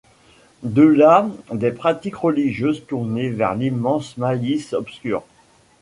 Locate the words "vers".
3.29-3.53